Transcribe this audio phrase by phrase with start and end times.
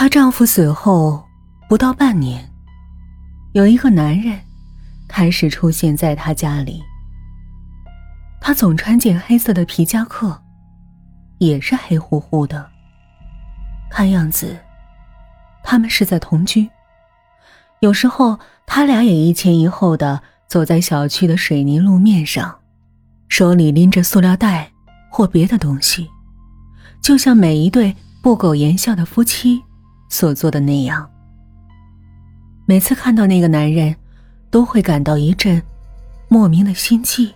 [0.00, 1.22] 她丈夫死后
[1.68, 2.50] 不到半年，
[3.52, 4.40] 有一个男人
[5.06, 6.82] 开始出现在她家里。
[8.40, 10.40] 他总穿件黑色的皮夹克，
[11.36, 12.66] 也是黑乎乎的。
[13.90, 14.56] 看样子，
[15.62, 16.66] 他们是在同居。
[17.80, 22.60] 有时候，他俩也一前一后的走在小区的水泥路面上，
[23.28, 24.72] 手里拎着塑料袋
[25.10, 26.08] 或别的东西，
[27.02, 29.62] 就像每一对不苟言笑的夫妻
[30.10, 31.10] 所做的那样。
[32.66, 33.96] 每次看到那个男人，
[34.50, 35.62] 都会感到一阵
[36.28, 37.34] 莫名的心悸。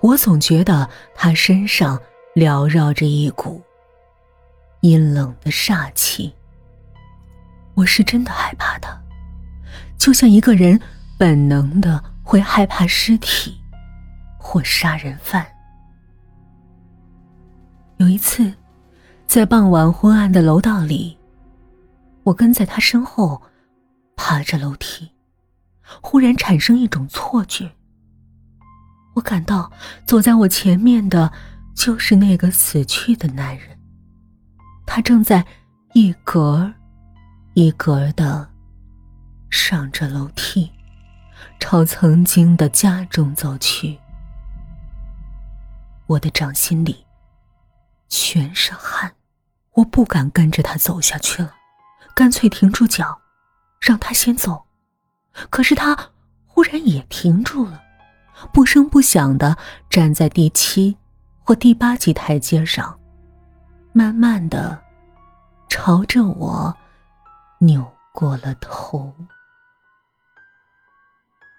[0.00, 2.00] 我总觉得他身上
[2.34, 3.62] 缭绕着一股
[4.80, 6.32] 阴冷的煞气。
[7.74, 9.00] 我是真的害怕他，
[9.98, 10.80] 就像一个人
[11.18, 13.56] 本能的会害怕尸体
[14.38, 15.46] 或杀人犯。
[17.96, 18.54] 有一次，
[19.26, 21.17] 在傍晚昏暗的楼道里，
[22.28, 23.40] 我跟在他身后，
[24.14, 25.10] 爬着楼梯，
[26.02, 27.70] 忽然产生一种错觉。
[29.14, 29.72] 我感到
[30.06, 31.32] 走在我前面的，
[31.74, 33.78] 就是那个死去的男人。
[34.86, 35.44] 他正在
[35.94, 36.70] 一格
[37.54, 38.46] 一格的
[39.48, 40.70] 上着楼梯，
[41.58, 43.98] 朝曾经的家中走去。
[46.06, 47.06] 我的掌心里
[48.10, 49.14] 全是汗，
[49.72, 51.54] 我不敢跟着他走下去了，
[52.18, 53.20] 干脆停住脚，
[53.80, 54.66] 让他先走。
[55.50, 55.96] 可是他
[56.48, 57.80] 忽然也停住了。
[58.52, 59.56] 不声不响的
[59.88, 60.98] 站在第七
[61.44, 62.98] 或第八级台阶上，
[63.92, 64.82] 慢慢的
[65.68, 66.76] 朝着我
[67.60, 69.14] 扭过了头。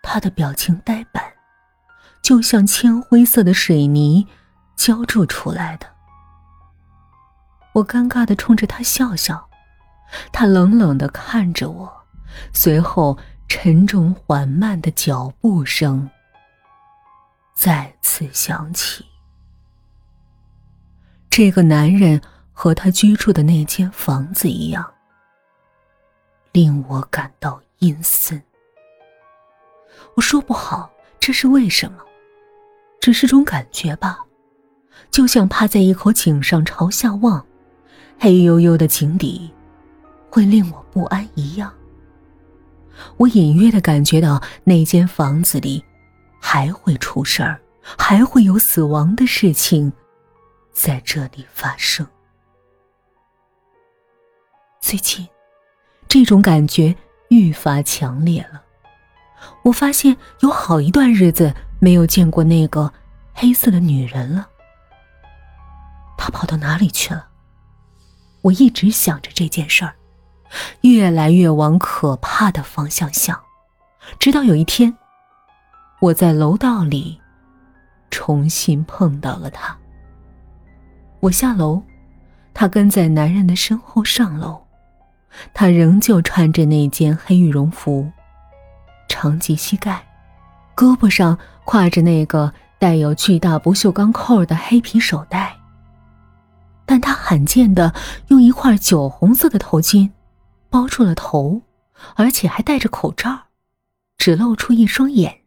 [0.03, 1.23] 他的表情呆板，
[2.21, 4.27] 就像铅灰色的水泥
[4.75, 5.87] 浇筑出来的。
[7.75, 9.48] 我尴尬的冲着他笑笑，
[10.31, 11.91] 他冷冷的看着我，
[12.53, 16.09] 随后沉重缓慢的脚步声。
[17.53, 19.05] 再次响起，
[21.29, 22.21] 这个男人
[22.53, 24.89] 和他居住的那间房子一样，
[26.53, 28.41] 令我感到阴森。
[30.15, 31.97] 我说不好这是为什么，
[33.01, 34.19] 只是种感觉吧，
[35.11, 37.45] 就像趴在一口井上朝下望，
[38.17, 39.53] 黑黝黝的井底
[40.29, 41.73] 会令我不安一样。
[43.17, 45.83] 我隐约的感觉到那间房子里。
[46.41, 47.59] 还会出事儿，
[47.97, 49.91] 还会有死亡的事情
[50.71, 52.07] 在这里发生。
[54.79, 55.27] 最近，
[56.07, 56.95] 这种感觉
[57.27, 58.63] 愈发强烈了。
[59.65, 62.91] 我发现有好一段日子没有见过那个
[63.33, 64.47] 黑色的女人了。
[66.17, 67.27] 她跑到哪里去了？
[68.43, 69.93] 我一直想着这件事儿，
[70.81, 73.39] 越来越往可怕的方向想，
[74.19, 74.95] 直到有一天。
[75.99, 77.19] 我在楼道里
[78.09, 79.77] 重新碰到了他。
[81.19, 81.81] 我下楼，
[82.53, 84.61] 他跟在男人的身后上楼。
[85.53, 88.09] 他仍旧穿着那件黑羽绒服，
[89.07, 90.03] 长及膝盖，
[90.75, 95.55] 胳膊上挎着那个带有巨大不锈钢扣的黑皮手袋。
[96.85, 97.93] 但他罕见的
[98.29, 100.09] 用一块酒红色的头巾
[100.69, 101.63] 包住了头，
[102.15, 103.47] 而且还戴着口罩，
[104.17, 105.41] 只露出一双眼。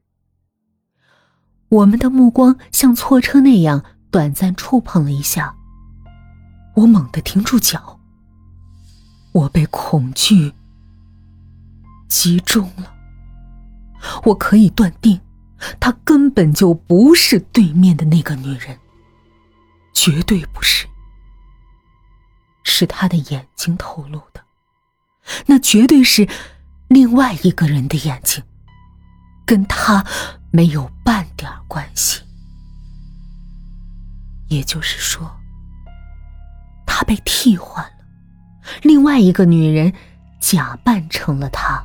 [1.68, 5.56] 我们的目光像错车那样短暂触碰了一下，
[6.74, 7.98] 我猛地停住脚。
[9.32, 10.52] 我被恐惧
[12.08, 12.92] 击中了。
[14.24, 15.18] 我可以断定，
[15.80, 18.78] 她根本就不是对面的那个女人，
[19.94, 20.86] 绝对不是。
[22.64, 24.41] 是她的眼睛透露的，
[25.46, 26.28] 那绝对是
[26.88, 28.42] 另外一个人的眼睛，
[29.46, 30.04] 跟她。
[30.54, 32.20] 没有半点关系，
[34.48, 35.34] 也就是说，
[36.84, 38.04] 他被替换了，
[38.82, 39.90] 另外一个女人
[40.40, 41.82] 假扮成了他，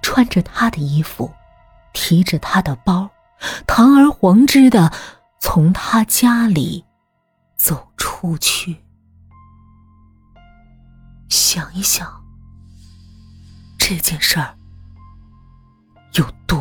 [0.00, 1.30] 穿着他的衣服，
[1.92, 3.10] 提着他的包，
[3.66, 4.90] 堂而皇之的
[5.40, 6.82] 从他家里
[7.54, 8.78] 走出去。
[11.28, 12.10] 想一想，
[13.90, 14.54] 这件事儿
[16.12, 16.60] 有多。